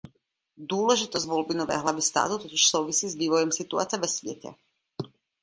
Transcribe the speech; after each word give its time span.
Důležitost 0.57 1.25
volby 1.25 1.55
nové 1.55 1.77
hlavy 1.77 2.01
státu 2.01 2.37
totiž 2.37 2.65
souvisí 2.67 3.09
s 3.09 3.15
vývojem 3.15 3.51
situace 3.51 3.97
ve 3.97 4.07
světě. 4.07 4.49